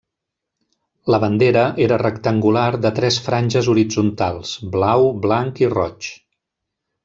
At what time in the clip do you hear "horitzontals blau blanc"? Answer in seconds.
3.75-5.65